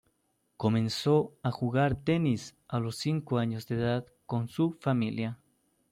[0.57, 5.37] Comenzó a jugar tenis a los cinco años de edad con su familia.